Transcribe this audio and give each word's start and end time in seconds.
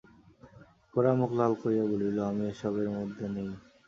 গোরা 0.93 1.11
মুখ 1.19 1.31
লাল 1.39 1.53
করিয়া 1.61 1.85
বলিল, 1.91 2.17
আমি 2.29 2.43
এ-সবের 2.49 2.87
মধ্যে 2.97 3.25
নেই। 3.35 3.49